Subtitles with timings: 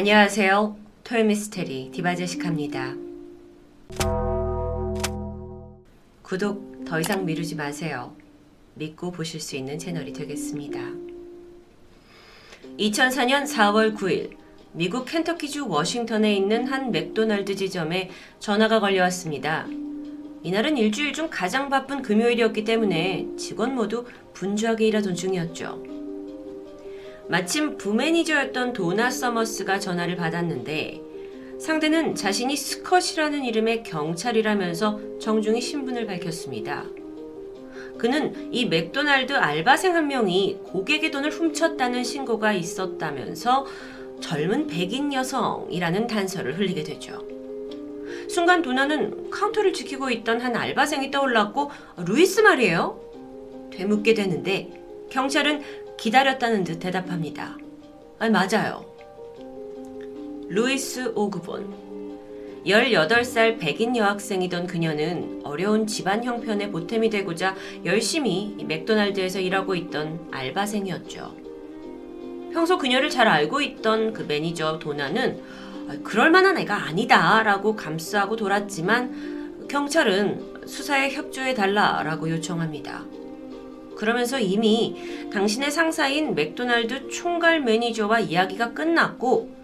[0.00, 0.78] 안녕하세요.
[1.04, 2.94] 토요미스테리 디바제식합니다.
[6.22, 8.16] 구독 더 이상 미루지 마세요.
[8.76, 10.80] 믿고 보실 수 있는 채널이 되겠습니다.
[12.78, 14.38] 2004년 4월 9일
[14.72, 18.08] 미국 켄터키주 워싱턴에 있는 한 맥도날드 지점에
[18.38, 19.66] 전화가 걸려왔습니다.
[20.42, 25.99] 이날은 일주일 중 가장 바쁜 금요일이었기 때문에 직원 모두 분주하게 일하던 중이었죠.
[27.30, 31.00] 마침 부매니저였던 도나 서머스가 전화를 받았는데
[31.60, 36.86] 상대는 자신이 스캇이라는 이름의 경찰이라면서 정중히 신분을 밝혔습니다.
[37.98, 43.64] 그는 이 맥도날드 알바생 한 명이 고객의 돈을 훔쳤다는 신고가 있었다면서
[44.20, 47.24] 젊은 백인 여성이라는 단서를 흘리게 되죠.
[48.28, 51.70] 순간 도나는 카운터를 지키고 있던 한 알바생이 떠올랐고
[52.06, 53.70] 루이스 말이에요?
[53.72, 55.60] 되묻게 되는데 경찰은
[56.00, 57.58] 기다렸다는 듯 대답합니다.
[58.18, 58.86] 아, 맞아요.
[60.48, 62.64] 루이스 오그본.
[62.64, 71.36] 18살 백인 여학생이던 그녀는 어려운 집안 형편에 보탬이 되고자 열심히 맥도날드에서 일하고 있던 알바생이었죠.
[72.52, 75.42] 평소 그녀를 잘 알고 있던 부매니저 도나는
[76.02, 83.19] 그럴 만한 애가 아니다 라고 감싸고 돌았지만 경찰은 수사에 협조해 달라라고 요청합니다.
[84.00, 89.54] 그러면서 이미 당신의 상사인 맥도날드 총괄 매니저와 이야기가 끝났고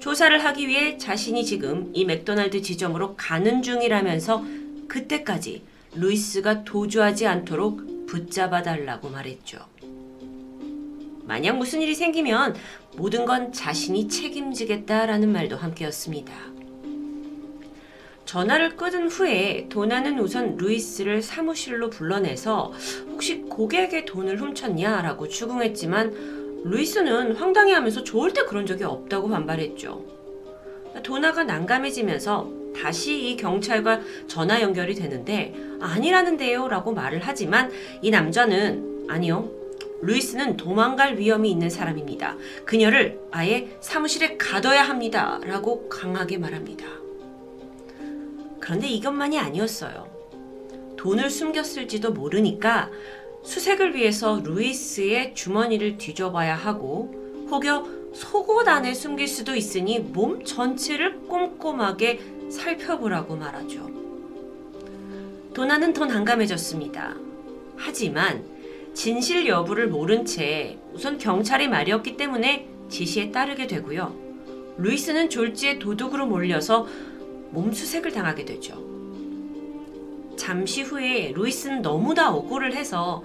[0.00, 4.44] 조사를 하기 위해 자신이 지금 이 맥도날드 지점으로 가는 중이라면서
[4.88, 5.62] 그때까지
[5.94, 9.58] 루이스가 도주하지 않도록 붙잡아 달라고 말했죠.
[11.22, 12.56] 만약 무슨 일이 생기면
[12.96, 16.34] 모든 건 자신이 책임지겠다라는 말도 함께였습니다.
[18.24, 22.72] 전화를 끊은 후에 도나는 우선 루이스를 사무실로 불러내서
[23.08, 30.02] 혹시 고객의 돈을 훔쳤냐라고 추궁했지만 루이스는 황당해하면서 때 그런 적이 없다고 반발했죠.
[31.02, 37.70] 도나가 난감해지면서 다시 이 경찰과 전화 연결이 되는데 아니라는데요 라고 말을 하지만
[38.02, 39.50] 이 남자는 아니요
[40.00, 42.36] 루이스는 도망갈 위험이 있는 사람입니다.
[42.64, 45.40] 그녀를 아예 사무실에 가둬야 합니다.
[45.44, 47.03] 라고 강하게 말합니다.
[48.64, 50.08] 그런데 이것만이 아니었어요.
[50.96, 52.90] 돈을 숨겼을지도 모르니까
[53.42, 57.12] 수색을 위해서 루이스의 주머니를 뒤져봐야 하고
[57.50, 63.90] 혹여 속옷 안에 숨길 수도 있으니 몸 전체를 꼼꼼하게 살펴보라고 말하죠.
[65.52, 67.16] 도나는 더 난감해졌습니다.
[67.76, 68.46] 하지만
[68.94, 74.24] 진실 여부를 모른 채 우선 경찰이 말이었기 때문에 지시에 따르게 되고요.
[74.78, 76.86] 루이스는 졸지에 도둑으로 몰려서
[77.54, 78.82] 몸수색을 당하게 되죠.
[80.36, 83.22] 잠시 후에 루이스는 너무나 억울을 해서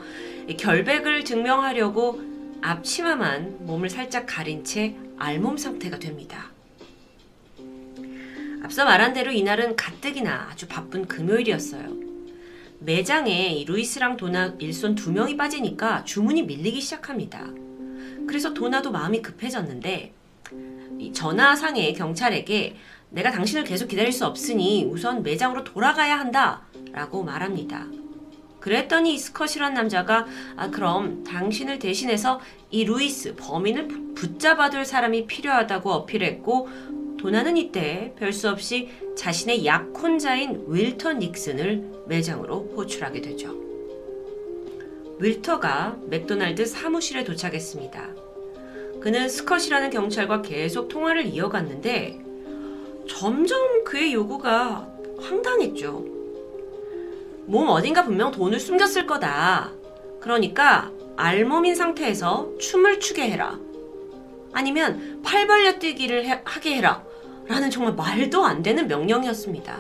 [0.57, 2.21] 결백을 증명하려고
[2.61, 6.51] 앞치마만 몸을 살짝 가린 채 알몸 상태가 됩니다.
[8.63, 11.97] 앞서 말한 대로 이날은 가뜩이나 아주 바쁜 금요일이었어요.
[12.79, 17.45] 매장에 루이스랑 도나 일손 두 명이 빠지니까 주문이 밀리기 시작합니다.
[18.27, 20.13] 그래서 도나도 마음이 급해졌는데
[21.13, 22.75] 전화상의 경찰에게
[23.11, 26.61] 내가 당신을 계속 기다릴 수 없으니 우선 매장으로 돌아가야 한다
[26.91, 27.87] 라고 말합니다.
[28.59, 30.27] 그랬더니 스컷이란 남자가
[30.57, 32.39] 아 그럼 당신을 대신해서
[32.69, 36.69] 이 루이스 범인을 붙잡아둘 사람이 필요하다고 어필했고
[37.17, 43.55] 도나는 이때 별 수 없이 자신의 약혼자인 윌터 닉슨을 매장으로 호출하게 되죠.
[45.19, 48.07] 윌터가 맥도날드 사무실에 도착했습니다.
[49.01, 52.28] 그는 스컷이라는 경찰과 계속 통화를 이어갔는데
[53.09, 54.87] 점점 그의 요구가
[55.19, 56.05] 황당했죠.
[57.47, 59.71] 몸 어딘가 분명 돈을 숨겼을 거다.
[60.21, 63.59] 그러니까 알몸인 상태에서 춤을 추게 해라.
[64.53, 67.03] 아니면 팔 벌려 뛰기를 해, 하게 해라.
[67.47, 69.79] 라는 정말 말도 안 되는 명령이었습니다.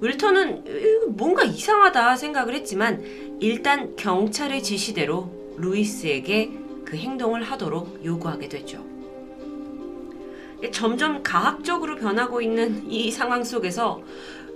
[0.00, 6.50] 윌턴은 뭔가 이상하다 생각을 했지만 일단 경찰의 지시대로 루이스에게
[6.84, 8.91] 그 행동을 하도록 요구하게 되죠.
[10.70, 14.02] 점점 가학적으로 변하고 있는 이 상황 속에서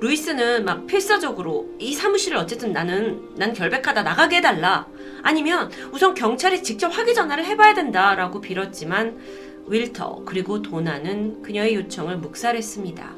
[0.00, 4.86] 루이스는 막 필사적으로 이 사무실을 어쨌든 나는 난 결백하다 나가게 해달라
[5.22, 9.18] 아니면 우선 경찰에 직접 확인 전화를 해봐야 된다라고 빌었지만
[9.66, 13.16] 윌터 그리고 도나는 그녀의 요청을 묵살했습니다.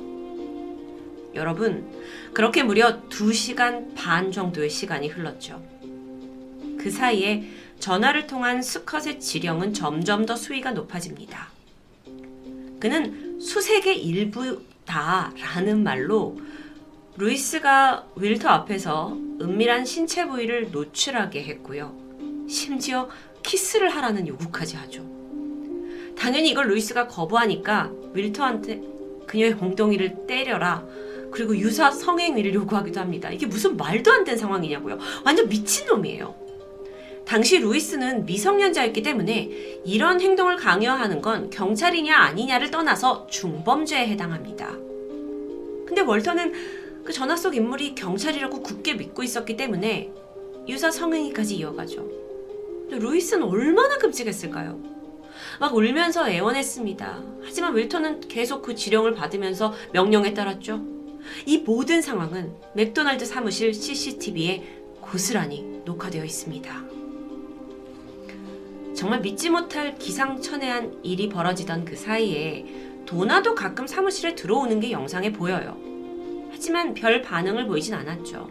[1.35, 1.87] 여러분
[2.33, 5.63] 그렇게 무려 2시간 반 정도의 시간이 흘렀죠.
[6.79, 7.45] 그 사이에
[7.81, 11.58] 전화를 통한 스콧의 지령은 점점 더 수위가 높아집니다.
[12.81, 16.39] 그는 수색의 일부다라는 말로
[17.17, 21.97] 루이스가 월터 앞에서 은밀한 신체 부위를 노출하게 했고요.
[22.49, 23.09] 심지어
[23.43, 25.03] 키스를 하라는 요구까지 하죠.
[26.17, 28.83] 당연히 이걸 루이스가 거부하니까 월터한테
[29.27, 30.85] 그녀의 엉덩이를 때려라.
[31.31, 33.31] 그리고 유사 성행위를 요구하기도 합니다.
[33.31, 34.99] 이게 무슨 말도 안 되는 상황이냐고요.
[35.25, 36.48] 완전 미친놈이에요.
[37.29, 44.71] 당시 루이스는 미성년자였기 때문에 이런 행동을 강요하는 건 경찰이냐 아니냐를 떠나서 중범죄에 해당합니다.
[45.87, 46.55] 근데 월터는
[47.05, 50.11] 그 전화 속 인물이 경찰이라고 굳게 믿고 있었기 때문에
[50.69, 52.09] 유사 성행위까지 이어가죠.
[52.93, 54.81] 루이스는 얼마나 끔찍했을까요?
[55.61, 57.23] 막 울면서 애원했습니다.
[57.45, 60.83] 하지만 윌턴은 계속 그 지령을 받으면서 명령에 따랐죠.
[61.45, 64.65] 이 모든 상황은 맥도날드 사무실 CCTV에
[65.03, 66.98] 고스란히 녹화되어 있습니다.
[68.95, 72.65] 정말 믿지 못할 기상천외한 일이 벌어지던 그 사이에
[73.07, 75.77] 도나도 가끔 사무실에 들어오는 게 영상에 보여요.
[76.51, 78.49] 하지만 별 반응을 보이진 않았죠.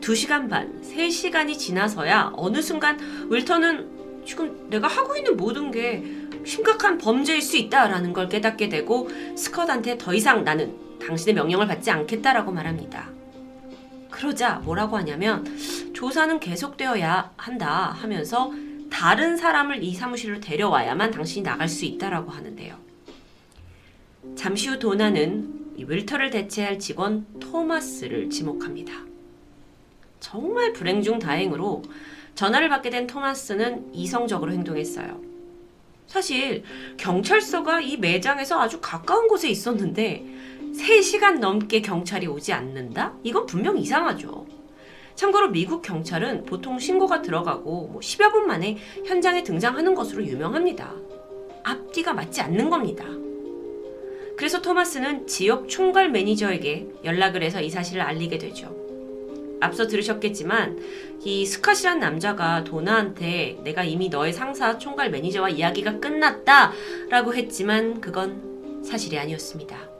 [0.00, 2.98] 2시간 반, 3시간이 지나서야 어느 순간
[3.30, 6.04] 윌턴은 지금 내가 하고 있는 모든 게
[6.44, 12.52] 심각한 범죄일 수 있다라는 걸 깨닫게 되고 스컷한테 더 이상 나는 당신의 명령을 받지 않겠다라고
[12.52, 13.08] 말합니다.
[14.10, 15.44] 그러자 뭐라고 하냐면
[15.94, 18.52] 조사는 계속되어야 한다 하면서
[18.92, 22.78] 다른 사람을 이 사무실로 데려와야만 당신이 나갈 수 있다라고 하는데요.
[24.36, 28.92] 잠시 후 도나는 윌터를 대체할 직원 토마스를 지목합니다.
[30.20, 31.82] 정말 불행 중 다행으로
[32.34, 35.20] 전화를 받게 된 토마스는 이성적으로 행동했어요.
[36.06, 36.62] 사실
[36.98, 40.24] 경찰서가 이 매장에서 아주 가까운 곳에 있었는데
[40.74, 43.14] 3시간 넘게 경찰이 오지 않는다?
[43.24, 44.61] 이건 분명 이상하죠.
[45.22, 50.96] 참고로 미국 경찰은 보통 신고가 들어가고 뭐 10여 분 만에 현장에 등장하는 것으로 유명합니다.
[51.62, 53.04] 앞뒤가 맞지 않는 겁니다.
[54.36, 58.74] 그래서 토마스는 지역 총괄 매니저에게 연락을 해서 이 사실을 알리게 되죠.
[59.60, 60.80] 앞서 들으셨겠지만
[61.22, 66.72] 이 스캇이란 남자가 도나한테 내가 이미 너의 상사 총괄 매니저와 이야기가 끝났다
[67.10, 69.92] 라고 했지만 그건 사실이 아니었습니다.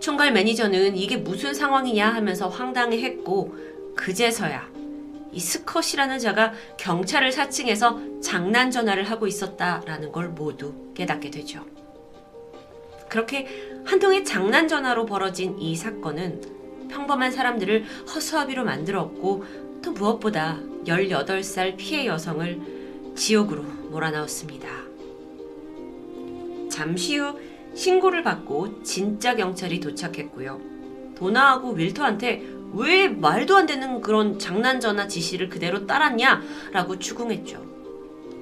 [0.00, 4.70] 총괄 매니저는 이게 무슨 상황이냐 하면서 황당해했고 그제서야
[5.32, 11.64] 이 스컷이라는 자가 경찰을 사칭해서 장난 전화를 하고 있었다라는 걸 모두 깨닫게 되죠.
[13.08, 13.46] 그렇게
[13.84, 17.84] 한 통의 장난 전화로 벌어진 이 사건은 평범한 사람들을
[18.14, 19.44] 허수아비로 만들었고
[19.82, 22.60] 또 무엇보다 18살 피해 여성을
[23.14, 24.68] 지옥으로 몰아넣었습니다.
[26.70, 27.38] 잠시 후
[27.74, 30.60] 신고를 받고 진짜 경찰이 도착했고요.
[31.16, 32.42] 도나하고 윌터한테
[32.74, 37.64] 왜 말도 안 되는 그런 장난 전화 지시를 그대로 따랐냐라고 추궁했죠.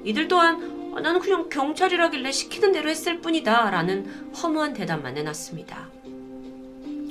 [0.03, 5.89] 이들 또한 나는 그냥 경찰이라길래 시키는 대로 했을 뿐이다 라는 허무한 대답만 해놨습니다.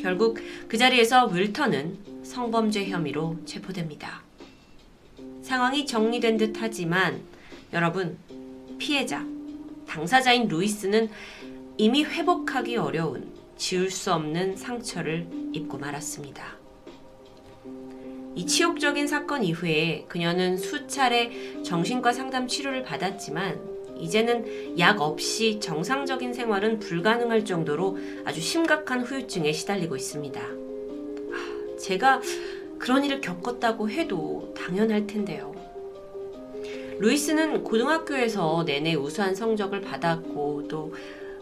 [0.00, 0.38] 결국
[0.68, 4.22] 그 자리에서 윌턴은 성범죄 혐의로 체포됩니다.
[5.42, 7.20] 상황이 정리된 듯 하지만
[7.72, 8.18] 여러분,
[8.78, 9.24] 피해자,
[9.86, 11.10] 당사자인 루이스는
[11.76, 16.59] 이미 회복하기 어려운 지울 수 없는 상처를 입고 말았습니다.
[18.34, 23.60] 이 치욕적인 사건 이후에 그녀는 수차례 정신과 상담 치료를 받았지만
[23.98, 30.40] 이제는 약 없이 정상적인 생활은 불가능할 정도로 아주 심각한 후유증에 시달리고 있습니다.
[30.40, 32.22] 아, 제가
[32.78, 35.54] 그런 일을 겪었다고 해도 당연할 텐데요.
[36.98, 40.94] 루이스는 고등학교에서 내내 우수한 성적을 받았고 또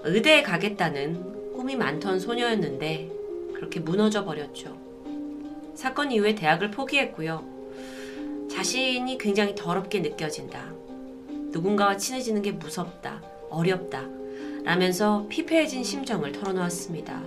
[0.04, 3.10] 의대에 가겠다는 꿈이 많던 소녀였는데
[3.54, 4.87] 그렇게 무너져 버렸죠.
[5.78, 7.44] 사건 이후에 대학을 포기했고요.
[8.50, 10.72] 자신이 굉장히 더럽게 느껴진다.
[11.52, 13.22] 누군가와 친해지는 게 무섭다.
[13.48, 14.04] 어렵다.
[14.64, 17.22] 라면서 피폐해진 심정을 털어놓았습니다.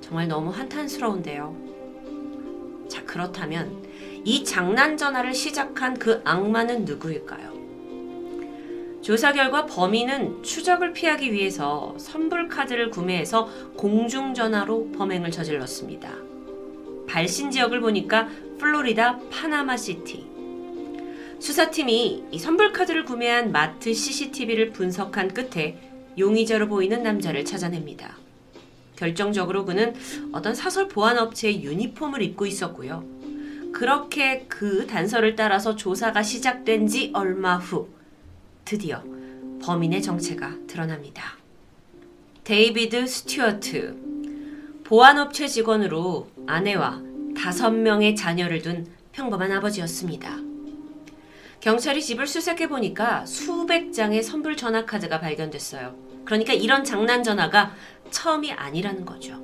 [0.00, 1.56] 정말 너무 한탄스러운데요.
[2.88, 3.86] 자, 그렇다면
[4.24, 7.52] 이 장난 전화를 시작한 그 악마는 누구일까요?
[9.00, 16.31] 조사 결과 범인은 추적을 피하기 위해서 선불 카드를 구매해서 공중전화로 범행을 저질렀습니다.
[17.12, 18.26] 발신 지역을 보니까
[18.58, 20.32] 플로리다 파나마시티.
[21.40, 25.78] 수사팀이 이 선불카드를 구매한 마트 CCTV를 분석한 끝에
[26.16, 28.16] 용의자로 보이는 남자를 찾아냅니다.
[28.96, 29.94] 결정적으로 그는
[30.32, 33.04] 어떤 사설 보안 업체의 유니폼을 입고 있었고요.
[33.72, 37.90] 그렇게 그 단서를 따라서 조사가 시작된 지 얼마 후
[38.64, 39.02] 드디어
[39.60, 41.36] 범인의 정체가 드러납니다.
[42.44, 44.12] 데이비드 스튜어트
[44.84, 47.00] 보안업체 직원으로 아내와
[47.36, 50.36] 다섯 명의 자녀를 둔 평범한 아버지였습니다.
[51.60, 55.94] 경찰이 집을 수색해 보니까 수백 장의 선불 전화 카드가 발견됐어요.
[56.24, 57.74] 그러니까 이런 장난 전화가
[58.10, 59.40] 처음이 아니라는 거죠.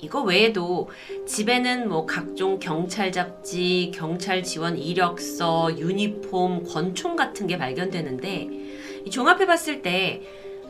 [0.00, 0.88] 이거 외에도
[1.26, 9.82] 집에는 뭐 각종 경찰 잡지, 경찰 지원 이력서, 유니폼, 권총 같은 게 발견되는데 종합해 봤을
[9.82, 10.22] 때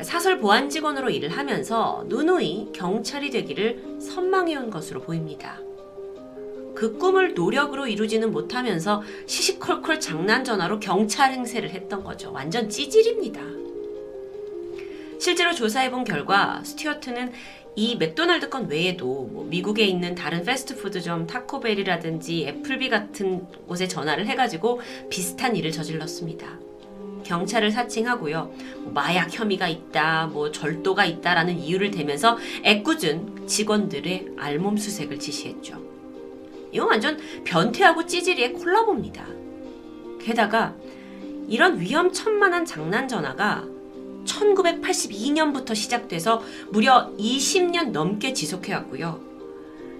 [0.02, 5.58] 사설 보안 직원으로 일을 하면서 누누이 경찰이 되기를 선망해온 것으로 보입니다.
[6.74, 12.30] 그 꿈을 노력으로 이루지는 못하면서 시시콜콜 장난 전화로 경찰 행세를 했던 거죠.
[12.32, 13.40] 완전 찌질입니다.
[15.18, 17.32] 실제로 조사해본 결과 스튜어트는
[17.74, 24.80] 이 맥도날드 건 외에도 뭐 미국에 있는 다른 패스트푸드점 타코벨이라든지 애플비 같은 곳에 전화를 해가지고
[25.10, 26.65] 비슷한 일을 저질렀습니다.
[27.26, 28.52] 경찰을 사칭하고요.
[28.82, 35.82] 뭐 마약 혐의가 있다, 뭐 절도가 있다라는 이유를 대면서 애꿎은 직원들의 알몸 수색을 지시했죠.
[36.72, 39.26] 이건 완전 변태하고 찌질이의 콜라보입니다.
[40.20, 40.74] 게다가
[41.48, 43.64] 이런 위험천만한 장난 전화가
[44.24, 49.20] 1982년부터 시작돼서 무려 20년 넘게 지속해왔고요.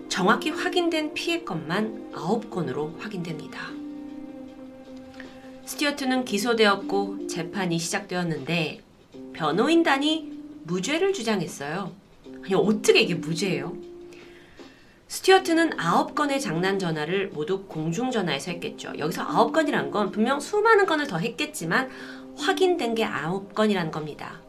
[0.09, 3.71] 정확히 확인된 피해 건만 9건으로 확인됩니다.
[5.66, 8.80] 스튜어트는 기소되었고 재판이 시작되었는데
[9.32, 10.32] 변호인단이
[10.62, 11.92] 무죄를 주장했어요.
[12.44, 13.76] 아니 어떻게 이게 무죄예요?
[15.08, 18.92] 스튜어트는 9건의 장난 전화를 모두 공중전화에서 했겠죠.
[18.96, 21.90] 여기서 9건이란 건 분명 수많은 건을 더 했겠지만
[22.37, 24.40] 확인된 게 9건이란 겁니다.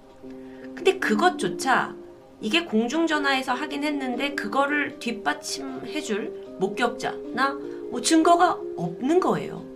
[0.75, 1.95] 근데 그것조차
[2.41, 7.53] 이게 공중전화에서 하긴 했는데 그거를 뒷받침해줄 목격자나
[7.89, 9.66] 뭐 증거가 없는 거예요.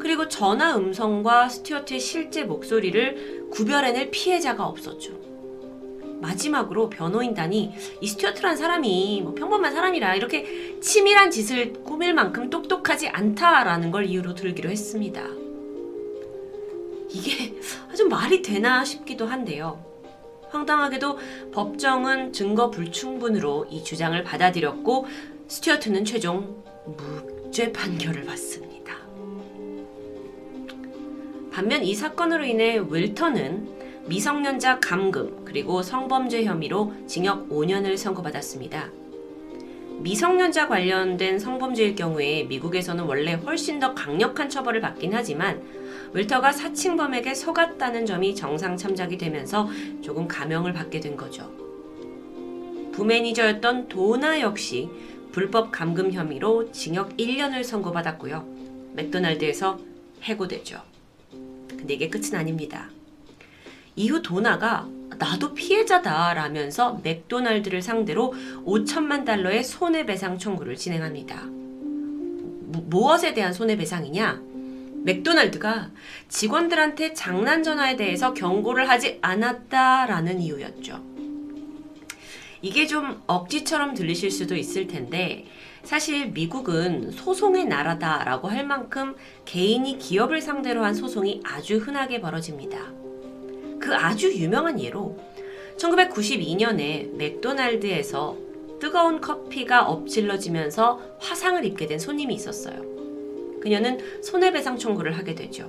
[0.00, 5.12] 그리고 전화 음성과 스튜어트의 실제 목소리를 구별해낼 피해자가 없었죠.
[6.20, 13.90] 마지막으로 변호인단이 이 스튜어트란 사람이 뭐 평범한 사람이라 이렇게 치밀한 짓을 꾸밀 만큼 똑똑하지 않다라는
[13.90, 15.22] 걸 이유로 들기로 했습니다.
[17.10, 17.54] 이게
[17.96, 19.84] 좀 말이 되나 싶기도 한데요.
[20.50, 21.18] 황당하게도
[21.52, 25.06] 법정은 증거 불충분으로 이 주장을 받아들였고
[25.48, 28.69] 스튜어트는 최종 무죄 판결을 받습니다.
[31.52, 38.90] 반면 이 사건으로 인해 윌턴은 미성년자 감금 그리고 성범죄 혐의로 징역 5년을 선고받았습니다.
[39.98, 45.62] 미성년자 관련된 성범죄일 경우에 미국에서는 원래 훨씬 더 강력한 처벌을 받긴 하지만
[46.14, 49.68] 윌터가 사칭범에게 속았다는 점이 정상 참작이 되면서
[50.00, 51.50] 조금 감형을 받게 된 거죠.
[52.92, 54.88] 부매니저였던 도나 역시
[55.32, 58.44] 불법 감금 혐의로 징역 1년을 선고받았고요.
[58.94, 59.78] 맥도날드에서
[60.22, 60.89] 해고되죠.
[61.80, 62.90] 근데 이게 끝은 아닙니다.
[63.96, 64.86] 이후 도나가
[65.18, 68.32] 나도 피해자다 라면서 맥도날드를 상대로
[68.64, 71.42] 5천만 달러의 손해배상 청구를 진행합니다.
[72.88, 74.42] 무엇에 대한 손해배상이냐?
[75.04, 75.90] 맥도날드가
[76.28, 81.02] 직원들한테 장난 전화에 대해서 경고를 하지 않았다라는 이유였죠.
[82.62, 85.46] 이게 좀 억지처럼 들리실 수도 있을 텐데
[85.82, 92.78] 사실 미국은 소송의 나라다라고 할 만큼 개인이 기업을 상대로 한 소송이 아주 흔하게 벌어집니다.
[93.80, 95.18] 그 아주 유명한 예로
[95.78, 98.36] 1992년에 맥도날드에서
[98.78, 102.82] 뜨거운 커피가 엎질러지면서 화상을 입게 된 손님이 있었어요.
[103.60, 105.68] 그녀는 손해배상 청구를 하게 되죠.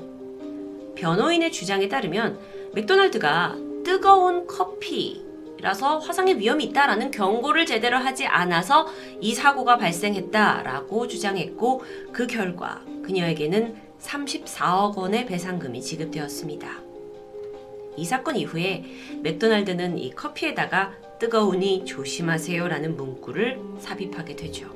[0.96, 2.39] 변호인의 주장에 따르면
[2.74, 5.30] 맥도날드가 뜨거운 커피
[5.62, 8.88] 라서 화상의 위험이 있다라는 경고를 제대로 하지 않아서
[9.20, 16.68] 이 사고가 발생했다라고 주장했고 그 결과 그녀에게는 34억 원의 배상금이 지급되었습니다.
[17.98, 18.86] 이 사건 이후에
[19.22, 24.74] 맥도날드는 이 커피에다가 뜨거우니 조심하세요라는 문구를 삽입하게 되죠.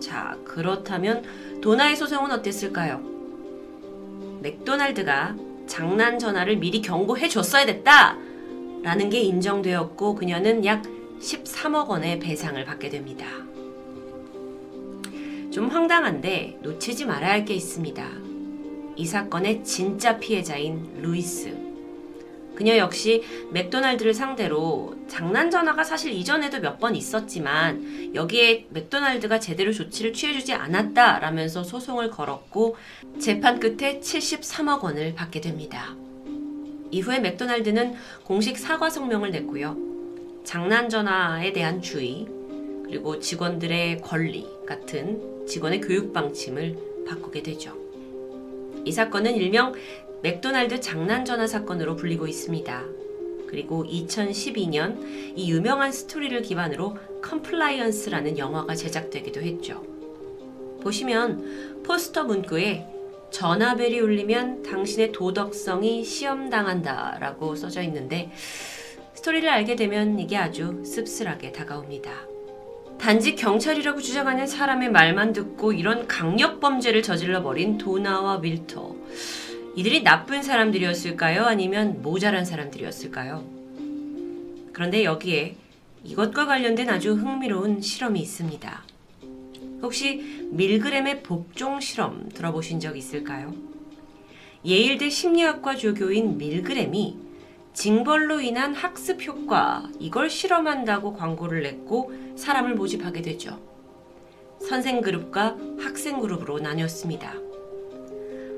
[0.00, 1.22] 자, 그렇다면
[1.60, 3.02] 도나의 소송은 어땠을까요?
[4.40, 5.36] 맥도날드가
[5.66, 8.23] 장난 전화를 미리 경고해 줬어야 됐다!
[8.84, 10.82] 라는 게 인정되었고 그녀는 약
[11.18, 13.26] 13억 원의 배상을 받게 됩니다.
[15.50, 18.06] 좀 황당한데 놓치지 말아야 할 게 있습니다.
[18.96, 21.56] 이 사건의 진짜 피해자인 루이스.
[22.54, 30.12] 그녀 역시 맥도날드를 상대로 장난 전화가 사실 이전에도 몇 번 있었지만 여기에 맥도날드가 제대로 조치를
[30.12, 32.76] 취해주지 않았다라면서 소송을 걸었고
[33.18, 35.96] 재판 끝에 73억 원을 받게 됩니다.
[36.94, 39.76] 이후에 맥도날드는 공식 사과 성명을 냈고요.
[40.44, 42.26] 장난 전화에 대한 주의
[42.84, 47.76] 그리고 직원들의 권리 같은 직원의 교육 방침을 바꾸게 되죠.
[48.84, 49.74] 이 사건은 일명
[50.22, 52.84] 맥도날드 장난 전화 사건으로 불리고 있습니다.
[53.48, 54.98] 그리고 2012년
[55.34, 59.84] 이 유명한 스토리를 기반으로 컴플라이언스라는 영화가 제작되기도 했죠.
[60.80, 62.93] 보시면 포스터 문구에
[63.34, 68.30] 전화벨이 울리면 당신의 도덕성이 시험당한다 라고 써져 있는데
[69.14, 72.12] 스토리를 알게 되면 이게 아주 씁쓸하게 다가옵니다.
[72.96, 78.94] 단지 경찰이라고 주장하는 사람의 말만 듣고 이런 강력 범죄를 저질러 버린 도나와 밀터.
[79.74, 81.42] 이들이 나쁜 사람들이었을까요?
[81.42, 83.44] 아니면 모자란 사람들이었을까요?
[84.72, 85.56] 그런데 여기에
[86.04, 88.93] 이것과 관련된 아주 흥미로운 실험이 있습니다.
[89.84, 93.52] 혹시 밀그램의 복종 실험 들어보신 적 있을까요?
[94.64, 97.18] 예일대 심리학과 조교인 밀그램이
[97.74, 103.60] 징벌로 인한 학습 효과 이걸 실험한다고 광고를 냈고 사람을 모집하게 되죠.
[104.60, 107.34] 선생 그룹과 학생 그룹으로 나뉘었습니다.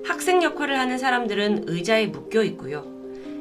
[0.04, 2.87] 학생 역할을 하는 사람들은 의자에 묶여 있고요.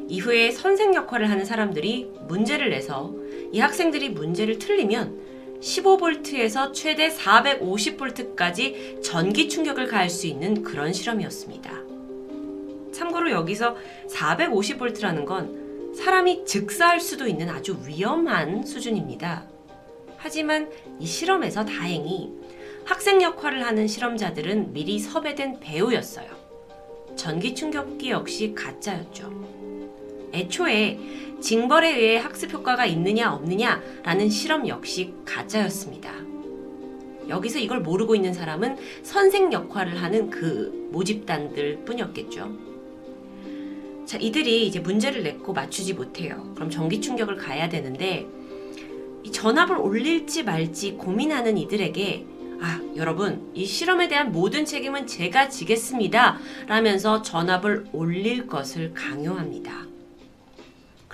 [0.07, 3.13] 이후에 선생 역할을 하는 사람들이 문제를 내서
[3.51, 11.71] 이 학생들이 문제를 틀리면 15V에서 최대 450V까지 전기 충격을 가할 수 있는 그런 실험이었습니다.
[12.93, 13.75] 참고로 여기서
[14.09, 19.47] 450V라는 건 사람이 즉사할 수도 있는 아주 위험한 수준입니다.
[20.17, 20.69] 하지만
[20.99, 22.31] 이 실험에서 다행히
[22.83, 26.27] 학생 역할을 하는 실험자들은 미리 섭외된 배우였어요.
[27.15, 29.55] 전기 충격기 역시 가짜였죠.
[30.33, 30.99] 애초에
[31.45, 36.11] 징벌에 의해 학습 효과가 있느냐 없느냐라는 실험 역시 가짜였습니다.
[37.29, 42.51] 여기서 이걸 모르고 있는 사람은 선생 역할을 하는 그 모집단들 뿐이었겠죠.
[44.07, 46.51] 자, 이들이 이제 문제를 냈고 맞추지 못해요.
[46.55, 48.25] 그럼 전기 충격을 가야 되는데
[49.23, 52.25] 이 전압을 올릴지 말지 고민하는 이들에게
[52.59, 56.39] 아, 여러분, 이 실험에 대한 모든 책임은 제가 지겠습니다.
[56.65, 59.94] 라면서 전압을 올릴 것을 강요합니다.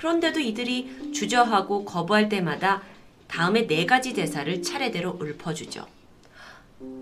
[0.01, 2.81] 그런데도 이들이 주저하고 거부할 때마다
[3.27, 5.85] 다음에 네 가지 대사를 차례대로 읊어주죠.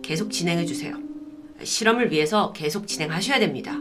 [0.02, 0.98] 계속 진행해 주세요.
[1.64, 3.78] 실험을 위해서 계속 진행하셔야 됩니다.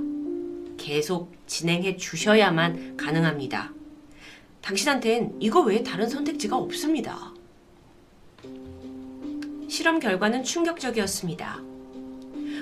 [0.77, 3.73] 계속 진행해 주셔야만 가능합니다.
[4.61, 7.33] 당신한텐 이거 외에 다른 선택지가 없습니다.
[9.69, 11.61] 실험 결과는 충격적이었습니다.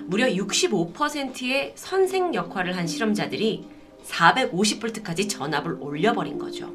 [0.06, 3.75] 무려 65%의 선생 역할을 한 실험자들이
[4.06, 6.72] 450V까지 전압을 올려버린 거죠.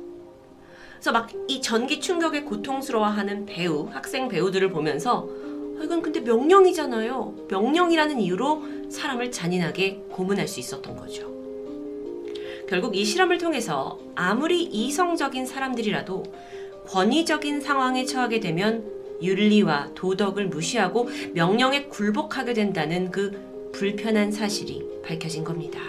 [0.93, 7.47] 그래서 막 이 전기 충격에 고통스러워하는 배우, 학생 배우들을 보면서 어, 이건 근데 명령이잖아요.
[7.49, 11.29] 명령이라는 이유로 사람을 잔인하게 고문할 수 있었던 거죠.
[12.69, 16.23] 결국 이 실험을 통해서 아무리 이성적인 사람들이라도
[16.87, 18.89] 권위적인 상황에 처하게 되면
[19.21, 25.79] 윤리와 도덕을 무시하고 명령에 굴복하게 된다는 그 불편한 사실이 밝혀진 겁니다.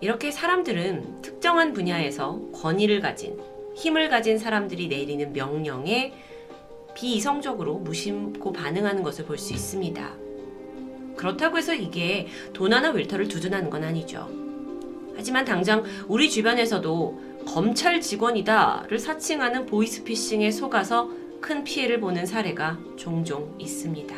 [0.00, 3.38] 이렇게 사람들은 특정한 분야에서 권위를 가진
[3.74, 6.12] 힘을 가진 사람들이 내리는 명령에
[6.94, 10.14] 비이성적으로 무심코 반응하는 것을 볼 수 있습니다.
[11.16, 14.28] 그렇다고 해서 이게 도나나 윌터를 두둔하는 건 아니죠.
[15.16, 24.14] 하지만 당장 우리 주변에서도 검찰 직원이다를 사칭하는 보이스피싱에 속아서 큰 피해를 보는 사례가 종종 있습니다.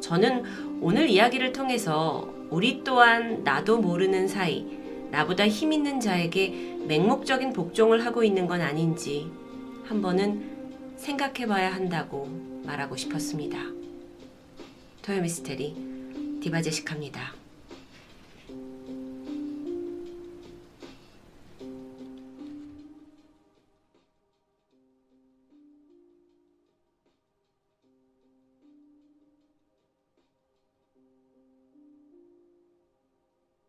[0.00, 0.44] 저는
[0.82, 4.66] 오늘 이야기를 통해서 우리 또한 나도 모르는 사이
[5.10, 9.30] 나보다 힘 있는 자에게 맹목적인 복종을 하고 있는 건 아닌지
[9.86, 12.28] 한 번은 생각해 봐야 한다고
[12.64, 13.58] 말하고 싶었습니다.
[15.02, 17.39] 토요미스테리 디바제식합니다.